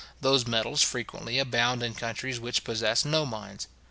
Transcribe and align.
Those 0.19 0.47
metals 0.47 0.81
frequently 0.81 1.37
abound 1.37 1.83
in 1.83 1.93
countries 1.93 2.39
which 2.39 2.63
possess 2.63 3.05
no 3.05 3.23
mines. 3.23 3.67